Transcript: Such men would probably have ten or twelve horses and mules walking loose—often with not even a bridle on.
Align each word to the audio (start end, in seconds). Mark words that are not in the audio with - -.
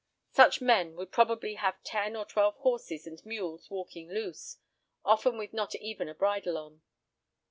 Such 0.31 0.61
men 0.61 0.95
would 0.95 1.11
probably 1.11 1.53
have 1.53 1.83
ten 1.83 2.15
or 2.15 2.25
twelve 2.25 2.55
horses 2.55 3.05
and 3.05 3.23
mules 3.23 3.69
walking 3.69 4.09
loose—often 4.09 5.37
with 5.37 5.53
not 5.53 5.75
even 5.75 6.09
a 6.09 6.15
bridle 6.15 6.57
on. 6.57 6.81